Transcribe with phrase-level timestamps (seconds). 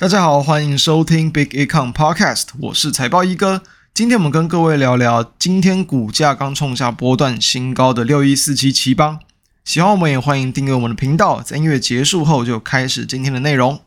[0.00, 3.60] 大家好，欢迎收听 Big Econ Podcast，我是财报一哥。
[3.92, 9.18] 今天我们跟各位聊聊今天股价刚创下波段新高的六一四七頎邦。
[9.62, 11.42] 喜欢我们也欢迎订阅我们的频道。
[11.42, 13.78] 在音乐结束后，就开始今天的内容。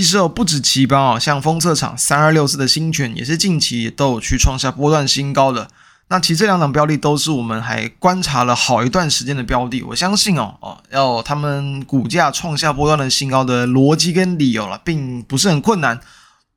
[0.00, 5.68] 其实，不止頎邦哦，像封测厂三二六四的新诠也是近期都有去创下波段新高的。
[6.08, 9.82] 那其实这两档标的都是我们还观察了好一段时间的标的。
[9.82, 16.00] 我相信哦哦，要他们股价创下波段的新高的逻辑跟理由了，并不是很困难。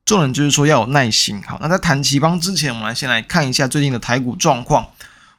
[0.06, 1.42] 重点就是说要有耐心。
[1.46, 4.86] 好，那在谈頎邦之前，我们来先来看一下最近的台股状况。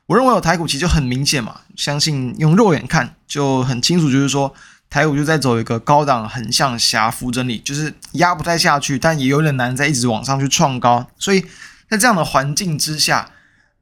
[0.06, 4.54] 我认为有台股其实就很明显嘛，相信用肉眼看就很清楚，就是说。
[4.90, 11.08] 台股就在走一个高档横向狭幅整理，就是压不太下去，但也有点难再一直往上去创高。
[11.18, 11.46] 所以
[11.90, 13.32] 在这样的环境之下，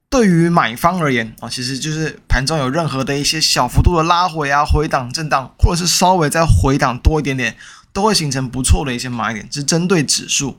[0.09, 7.55] 对于买方而言啊，其实就是盘中有任何的一些小幅度的拉回啊、回档震荡，或者是稍微再回档多一点点，
[7.91, 10.57] 都会形成不错的一些买点，是针对指数。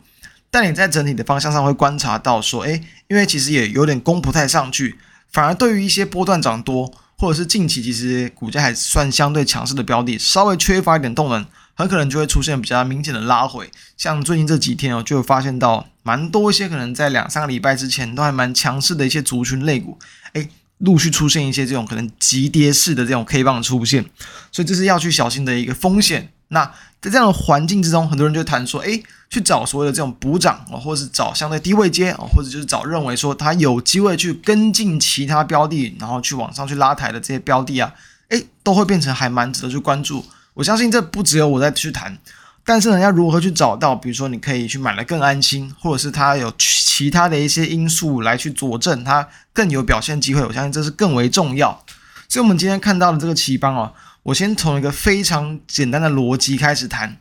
[0.51, 4.99] 但你在整体的方向上会观察到说，诶，因为其实也有点攻不太上去，
[5.33, 6.95] 反而对于一些波段涨多。
[7.25, 13.71] 或者是近期其实股价还算相对强势的标的，稍微缺乏一点动能，很可能就会出现比较明显的拉回。
[13.97, 19.99] 像最近这几天哦，就会发现到蛮多一些可能在两三个礼拜之前都还蛮强势的一些族群类股，
[20.35, 20.47] 哎，
[20.79, 24.05] 陆续出现一些这种可能急跌式的这种 K 棒出现，
[24.53, 26.29] 所以这是要去小心的一个风险。
[26.55, 26.65] 那
[27.03, 37.93] 在这样的环境之中，很多人就谈说，诶，去找所谓的这种补涨啊，或者是找相对低位接啊，或者就是找认为说它有机会去跟进其他标的，然后去往上去拉抬的这些标的啊，
[38.31, 40.25] 诶，都会变成还蛮值得去关注。
[40.55, 42.17] 我相信这不只有我在去谈，
[42.65, 51.85] 但是呢，要如何去找到，比如说你可以去买得更安心，或者是它有其他的一些因素来去佐证它更有表现机会，我相信这是更为重要。
[52.29, 53.93] 所以，我们今天看到的这个奇邦啊。
[54.25, 57.19] 我先从一个非常简单的逻辑开始谈，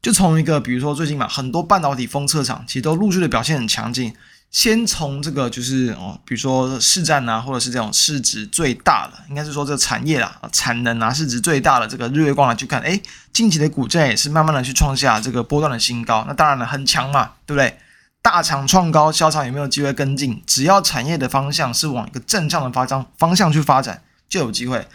[0.00, 4.14] 就从一个，比如说最近嘛，很多半导体封测厂其实都陆续的表现很强劲。
[4.52, 13.02] 先从这个就是哦，比如说市占啊，或者是这种市值最大的，应该是说这个产业啦，产能啊，市值最大的这个日月光来去看，诶，
[13.32, 16.24] 近期的股价也是慢慢的去创下这个波段的新高。
[16.28, 17.76] 那当然了，很强嘛，对不对？
[18.22, 20.40] 大厂创高，小厂有没有机会跟进？
[20.46, 24.86] 只要产业的方向是往一个正向的发展方向去发展，就有机会。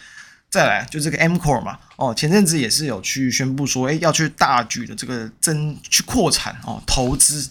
[0.52, 7.48] 再来就这个 M Core 嘛，哦，前阵子也是有去宣布说，诶，要去大举的这个增去扩产哦，投资，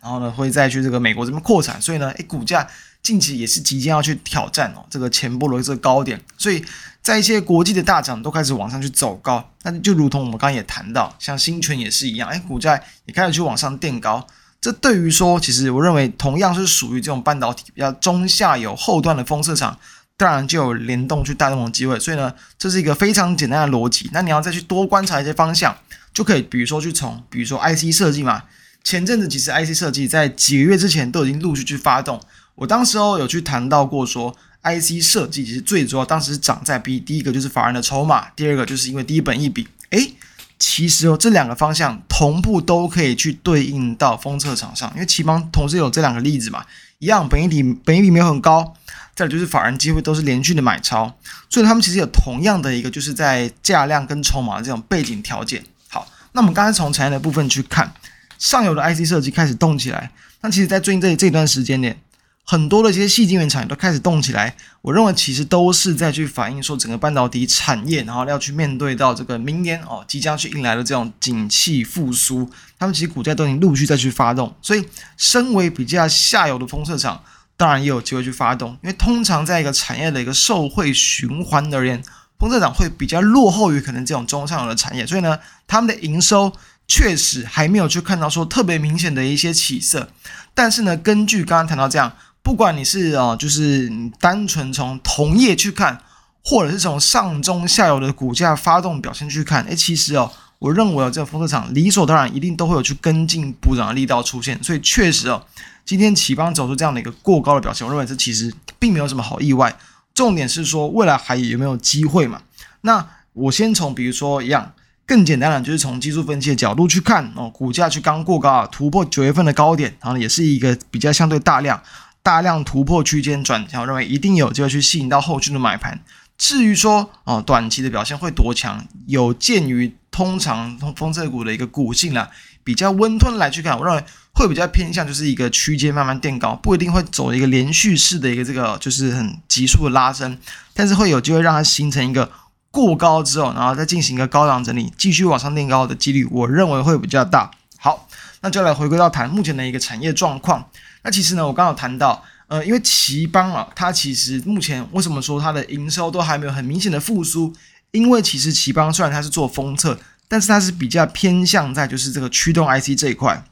[0.00, 2.64] 然后呢会再去这个美国这边扩产，所以呢，诶，股价
[3.02, 6.64] 近期也是即将要去挑战哦这个前波罗这个高点，所以
[7.02, 14.24] 在一些国际的大厂都开始往上去走高，那就如同我们刚刚也谈到，像新诠也是一样，诶，股价也开始去往上垫高，
[14.60, 19.76] 这对于说，其实我认为同样是属于这种半导体比较中下游后段的封测厂。
[20.16, 24.08] 当然就有联动去带动的机会，所以呢，这是一个非常简单的逻辑。
[24.12, 25.76] 那你要再去多观察一些方向，
[26.12, 28.44] 就可以，比如说去从，比如说 IC 设计嘛。
[28.84, 32.20] 前阵子其实 IC 设计在几个月之前都已经陆续去发动。
[32.54, 39.66] 我当时候有去谈到过说，IC 设计其实最主要当时涨在 B，第一个就是法人的筹码，第二个就是因为第一本益比。
[39.90, 40.14] 诶，
[40.58, 46.64] 其实哦，这两个方向同步都可以去对应到封测厂上，因为頎邦同时有这两个例子嘛，
[46.98, 48.74] 一样本一比本一比没有很高。
[49.14, 51.16] 再就是法人机会都是连续的买超，
[51.48, 55.64] 所以他们其实有同样的一个就是在价量跟筹码这种背景条件。
[55.88, 57.94] 好，那我们刚才从产业的部分去看，
[58.38, 60.10] 上游的 IC 设计开始动起来。
[60.40, 61.96] 那其实，在最近这这段时间内，
[62.42, 64.56] 很多的一些细晶圆产业都开始动起来。
[64.82, 74.52] 我认为其实都是在去反映说整个半导体产业，然后要去面对到这个明年哦即将去迎来的这种景气复苏，他们其实股价都已经陆续在去发动。
[74.60, 74.84] 所以，
[75.16, 77.22] 身为比较下游的封测厂。
[77.56, 82.02] 当然也有机会去发动，因为通常在一个产业的一个受惠循环而言，
[82.38, 86.52] 封测厂会比较落后于可能这种中上游的产业，所以呢，他们的营收
[86.88, 90.10] 确实还没有去看到说特别明显的一些起色。
[90.52, 92.12] 但是呢，根据刚刚谈到这样，
[92.42, 96.00] 不管你是哦，就是你单纯从同业去看，
[96.44, 100.30] 或者是从上中下游的股价发动表现去看，诶，其实哦，
[100.64, 105.44] 我认为啊，这个封测厂理所当然一定都会有去跟进补涨的力道出现，所以确实哦。
[105.84, 109.76] 今天頎邦走出这样的一个过高的表现，我认为这其实并没有什么好意外。
[110.14, 112.40] 重点是说未来还有没有机会嘛？
[112.80, 114.72] 那我先从比如说一样
[115.04, 121.82] 更简单的，就是从技术分析的角度去看哦，股价去刚过高啊，突破九月份的高点，然后也是一个比较相对大量
[122.22, 126.00] 大量突破区间转强，我认为一定有机会去吸引到后续的买盘。
[126.38, 132.30] 至于说哦，短期的表现会多强，有鉴于通常封测股的一个股性啦。
[132.62, 140.38] 比较温吞来去看，我认为会比较偏向就是一个区间慢慢垫高，不一定会走一个连续式的一个这个就是很急速的拉升，
[140.72, 142.30] 但是会有机会让它形成一个
[142.70, 147.50] 过高之后，然后再进行一个高档整理，继续往上垫高的几率，我认为会比较大。
[147.76, 148.08] 好，
[148.40, 150.70] 那就来回归到谈目前的一个产业状况。
[151.02, 152.24] 那其实呢，我刚好谈到。
[152.46, 157.50] 呃，因为奇邦啊，它其实目前为什么说它的营收都还没有很明显的复苏？
[157.94, 159.96] 因为其实奇邦虽然它是做封测，
[160.26, 163.44] 但是它是比较偏向在就是这个驱动 IC 这一块。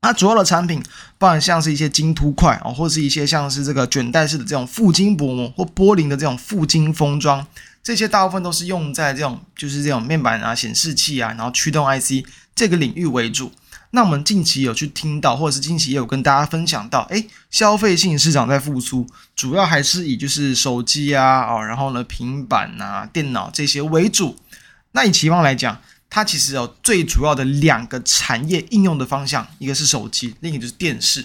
[0.00, 0.82] 它主要的产品，
[1.18, 7.46] 包含像是一些晶凸块啊，或是一些像是这个卷带式的这种覆晶薄膜或玻璃的这种覆晶封装，
[7.82, 13.52] 这些大部分都是用在这种就是这种面板啊、显示器啊，然后驱动 IC 这个领域为主。
[13.96, 24.36] 那我们近期有去听到，或者是近期也有跟大家分享到，诶，消费性市场在复苏，主要还是以就是手机啊，哦，然后呢平板啊、电脑这些为主。
[24.92, 31.22] 那以期望来讲，它其实有最主要的两个产业应用的方向，一个是手机，另一个就是电视。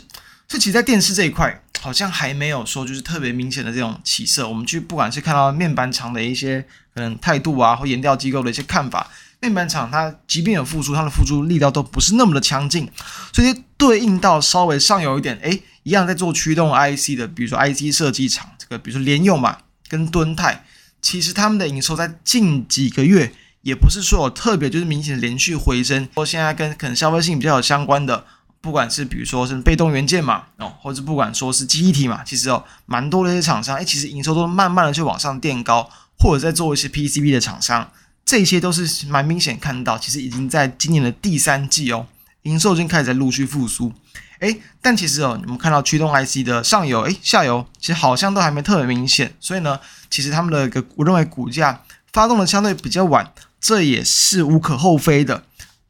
[0.48, 4.48] 所以其实，在电视这一块，好像还没有说就是特别明显的这种起色。
[4.48, 6.66] 我们去不管是看到面板厂的一些
[6.96, 9.12] 可能态度啊，或研调机构的一些看法。
[9.42, 12.88] 面板厂它即便有复苏，它的复苏力道都不是那么的强劲，
[13.34, 19.58] 所以对应到稍微上游一点，诶，一样在做驱动 IC 的，比如说 IC 设计厂，这个比如说联用嘛，
[19.88, 20.64] 跟敦泰，
[21.02, 23.34] 其实他们的营收在近几个月
[23.64, 26.08] 也不是说有特别就是明显的连续回升。
[26.14, 28.24] 说现在跟可能消费性比较有相关的，
[28.62, 35.90] 不管是比如说是被动元件嘛，哦，或者不管说是记忆体嘛，其实哦蛮多的一些厂商，诶，其实营收都慢慢的去往上垫高，
[36.20, 37.92] 或者在做一些 PCB 的厂商。
[38.26, 42.08] 这些都是蛮明显看到，其实已经在今年的第三季哦，
[42.44, 43.92] 营收已经开始在陆续复苏。
[44.40, 49.80] 诶，但其实哦，你们看到驱动 IC 的上游，诶，下游其实好像都还没特别明显，所以呢，
[50.10, 55.44] 其实他们的一个我认为股价发动的相对比较晚，这也是无可厚非的。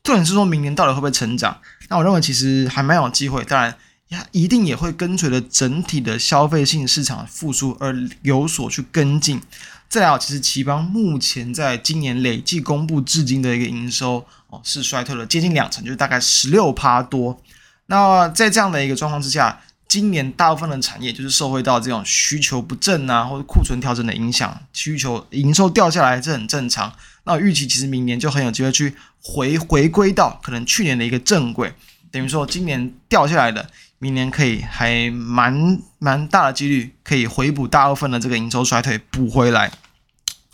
[0.04, 1.60] 重点是说明年到底会不会成长？
[1.88, 3.74] 那我认为其实还蛮有机会，当然
[4.10, 9.42] 它，一定也会跟随着整体的消费性市场复苏而有所去跟进。
[9.92, 17.38] 再来，其实頎邦目前在今年累计公布至今的一个营收哦，是衰退了接近两成，就是大概十六趴多。
[17.88, 19.60] 那在这样的一个状况之下，
[19.90, 26.94] 今年大部分的产业就是受惠到这种需求不振啊，或者库存调整的影响，需求营收掉下来这很正常。
[27.26, 31.74] 那预期其实明年就很有机会去回回归到可能去年的一个正轨，
[32.10, 33.70] 等于说今年掉下来的。
[34.04, 39.72] 明年可以还蛮蛮大的几率可以回补大部分的这个营收衰退补回来，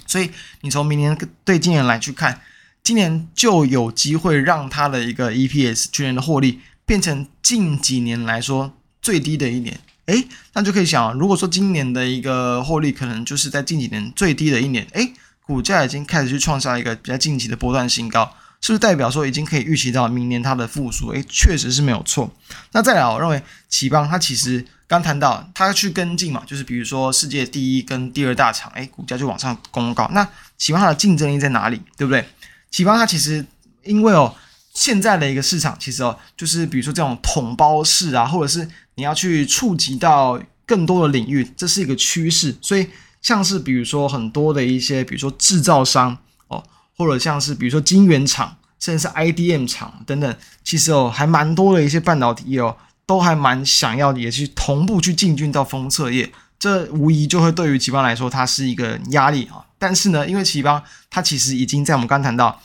[0.07, 0.31] 所以
[0.61, 2.41] 你从明年对今年来去看，
[2.83, 18.33] 今年就有机会让它的一个 EPS 去年的获利变成近几年来说最低的一年，诶，那就可以想，如果说今年的一个获利可能就是在近几年最低的一年，诶，股价已经开始去创下一个比较近期的波段新高。
[18.59, 21.09] 是不是代表说已经可以预期到明年它的复苏？
[21.09, 22.33] 诶，确实是没有错。
[22.71, 23.39] 那再来，我认为
[23.69, 30.09] 頎邦它其实刚谈到它去跟进嘛，就是比如说世界第一跟第二大厂，诶，股价就往上攻高。
[30.13, 31.81] 那頎邦它的竞争力在哪里？
[31.97, 32.27] 对不对？
[32.71, 33.45] 頎邦它其实
[33.83, 34.33] 因为哦，
[34.73, 42.55] 现在的一个市场其实哦，就是比如说这种统包式啊，或者是你要去触及到更多的领域，这是一个趋势。
[42.61, 42.87] 所以
[43.21, 46.17] 像是比如说很多的一些，比如说制造商
[46.47, 46.63] 哦。
[46.99, 52.75] 或者像是比如说晶圆厂，甚至是 IDM 厂等等，其实哦还蛮多的一些半导体业哦，
[53.07, 59.65] 都还蛮想要也去同步去进军到封测业，这无疑就会对于奇邦来说它是一个压力啊。
[59.79, 62.61] 但是呢，因为奇邦它其实已经在我们刚谈到，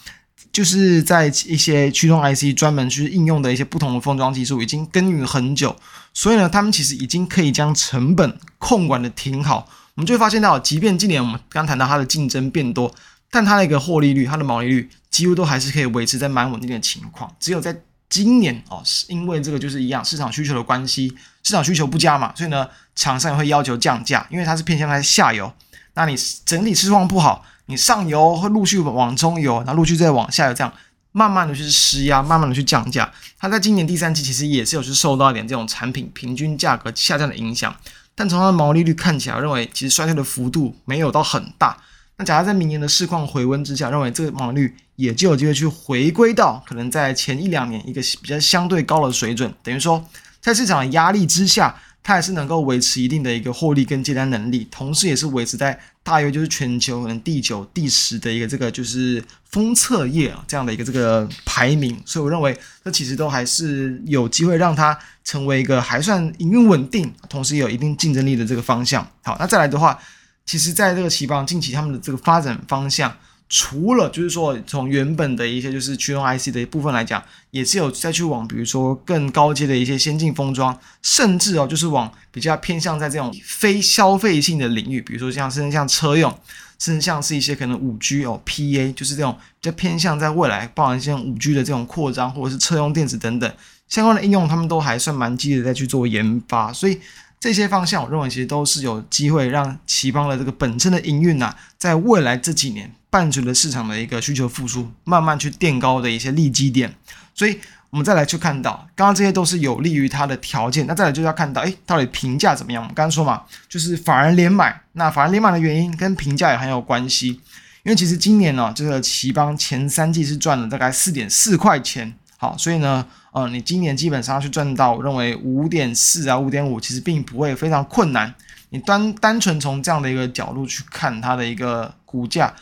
[0.52, 5.76] 就是在一些驱动 IC 专门去应用的一些不同的封装技术已经耕耘很久，
[6.12, 9.68] 所以呢，他们其实已经可以将成本控管的挺好。
[9.94, 12.92] 我们就会发现到，即便今年我们刚谈到它的竞争变多。
[13.34, 17.34] 但它的一个获利率，它的毛利率几乎都还是可以维持在蛮稳定的情况。
[17.40, 17.74] 只有在
[18.12, 25.50] 今年哦，是因为这个就是一样市场需求的关系，市场需求不佳嘛，所以呢，厂商也会要求降价，因为它是偏向在下游。
[25.94, 26.14] 那你
[26.44, 30.70] 整体市况不好，你上游会陆续往中游，然后陆续再往下游，这样
[31.12, 33.10] 慢慢的去施压，慢慢的去降价。
[33.38, 37.74] 它在今年第三季其实也是有去受到一点这种产品平均价格下降的影响。
[38.14, 41.78] 但从它的毛利率看起来，认为其实衰退的幅度没有到很大。
[42.18, 50.04] 那假如在明年的市况回温之下，认为这个毛利率也就有机会去回归到可能在前一两年一个比较相对高的水准，等于说
[50.40, 69.04] 在市场的压力之下，它还是能够维持一定的一个获利跟接单能力，同时也是维持在大约就是全球可能第九、第十的一个这个就是封测业啊这样的一个这个排名，所以我认为这其实都还是有机会让它成为一个还算营运稳定，同时也有一定竞争力的这个方向。
[69.22, 69.98] 好，那再来的话。
[70.44, 73.16] 其实，在这个頎邦近期他们的这个发展方向，
[73.48, 86.36] 除了就是说从原本的一些就是驱动 IC 的一部分来讲，也是有再去往比如说更高阶的一些先进封装，甚至哦就是往比较偏向在这种非消费性的领域，比如说像甚至像车用，
[86.78, 93.50] 甚至像是一些可能五 G 哦 PA，就是这种比较偏向在未来包含像五 G 的这种扩张，或者是车用电子等等
[93.88, 97.00] 相关的应用，他们都还算蛮积极的在去做研发，所以。
[97.42, 106.94] 这些方向，我认为其实都是有机会让頎邦的这个本身的营运呐，在未来这几年伴随着市场的一个需求复苏，慢慢去垫高的一些利基点。
[107.34, 107.58] 所以，
[107.90, 110.86] 我们再来去看到，刚刚这些都是有利于它的条件。
[110.86, 112.80] 那再来就要看到，诶，到底评价怎么样？
[112.80, 114.80] 我们刚刚说嘛，就是法人连买。
[114.92, 117.40] 那法人连买的原因跟评价也很有关系，
[117.82, 122.14] 因为其实今年呢，这个頎邦前三季是赚了大概四点四块钱。
[122.42, 123.06] 好，所以呢。
[123.30, 128.34] 呃，你今年基本上去赚到，我认为五点四啊，五点五，其实并不会非常困难。
[128.68, 132.52] 你单单纯从这样的一个角度去看它的一个股价，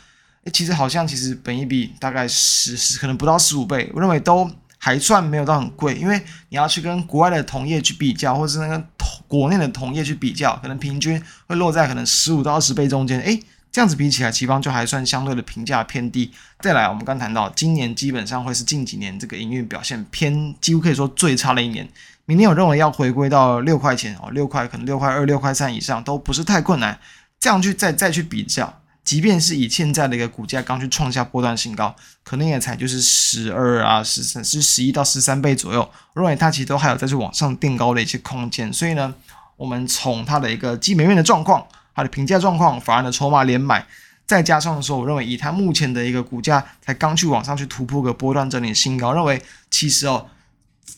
[0.45, 5.95] 诶，其实好像其实本益比大概十十，可能不到十五倍，我认为都还算没有到很贵。
[5.95, 13.19] 因为你要去跟国外的同业去比较，或者是那个同国内的同业去比较，可能平均会落在可能十五到二十倍中间。
[13.19, 13.37] 诶。
[13.71, 16.29] 这样子比起来，頎邦就还算相对的评价偏低。
[16.59, 21.87] 再来，我们刚谈到，今年基本上会是近几年这个营运表现偏，几乎可以说最差的一年。
[22.25, 26.99] 明年我认为要回归到六块钱哦，六块可能六块二、六块三以上都不是太困难。
[27.39, 35.79] 这样去再再去比较，即便是以现在的一个股价刚去创下波段新高，可能也才就是十二啊、十三、是十一到十三倍左右。
[36.13, 38.71] 我认为它其实都还有再去往上垫高的一些空间。
[38.73, 39.13] 所以呢，
[39.55, 41.65] 我们从它的一个基本面的状况。
[41.93, 43.85] 它的评价状况，法人的筹码连买，
[44.25, 50.25] 再加上说，我认为以它目前的一个股价才刚去往上去突破个波段整理新高，认为其实哦，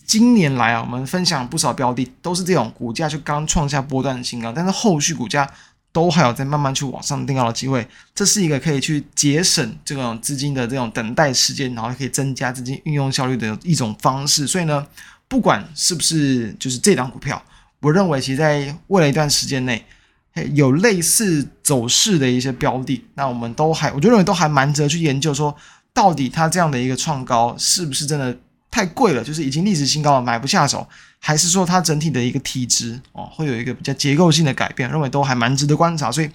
[0.06, 5.50] 今年来啊，我们分享不少标的都是这种股价就刚创下波段新高，但是后续股价
[5.92, 14.46] 都还有在慢慢去往上定高的机会，这是一个可以去节省这种资金的这种等待时间，然后可以增加资金运用效率的一种方式。
[14.46, 14.86] 所以呢，
[15.28, 17.42] 不管是不是就是这档股票，
[17.80, 19.84] 我认为其实在未来一段时间内。
[20.54, 25.56] 有类似走势的一些标的，那我们都还，我就认为都还蛮值得去研究，说
[25.94, 28.36] 到底它这样的一个创高是不是真的
[28.72, 30.88] 太贵了，就是已经历史新高了，买不下手，
[31.20, 36.12] 还是说它整体的一个体质哦，会有一个比较结构性的改变，认为都还蛮值得观察。
[36.12, 36.30] 所以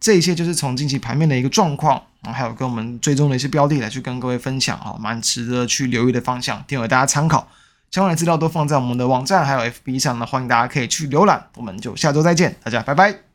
[0.00, 7.46] 这一些就是从近期盘面的一个状况，然后还有跟我们追踪的一些标的来去跟各位分享啊，蛮值得去留意的方向，提供大家参考。
[7.92, 11.46] 相关的资料都放在我们的网站还有 FB 上呢，欢迎大家可以去浏览。
[11.54, 13.33] 我们就下周再见，大家拜拜。